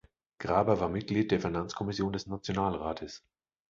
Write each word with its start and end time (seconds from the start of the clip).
Graber 0.39 0.79
war 0.79 0.89
Mitglied 0.89 1.29
der 1.29 1.39
Finanzkommission 1.41 2.11
des 2.11 2.25
Nationalrates. 2.25 3.23